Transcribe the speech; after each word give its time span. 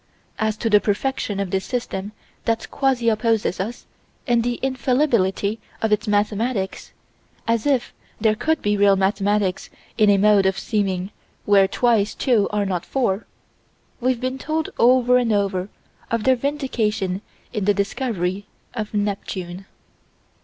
As 0.39 0.57
to 0.57 0.67
the 0.67 0.79
perfection 0.81 1.39
of 1.39 1.51
this 1.51 1.63
System 1.63 2.11
that 2.45 2.71
quasi 2.71 3.07
opposes 3.07 3.59
us 3.59 3.85
and 4.25 4.43
the 4.43 4.59
infallibility 4.63 5.59
of 5.79 5.91
its 5.91 6.07
mathematics 6.07 6.91
as 7.47 7.67
if 7.67 7.93
there 8.19 8.33
could 8.33 8.63
be 8.63 8.75
real 8.75 8.95
mathematics 8.95 9.69
in 9.99 10.09
a 10.09 10.17
mode 10.17 10.47
of 10.47 10.57
seeming 10.57 11.11
where 11.45 11.67
twice 11.67 12.15
two 12.15 12.49
are 12.49 12.65
not 12.65 12.83
four 12.83 13.27
we've 13.99 14.19
been 14.19 14.39
told 14.39 14.71
over 14.79 15.17
and 15.19 15.31
over 15.31 15.69
of 16.09 16.23
their 16.23 16.35
vindication 16.35 17.21
in 17.53 17.65
the 17.65 17.73
discovery 17.75 18.47
of 18.73 18.95
Neptune. 18.95 19.67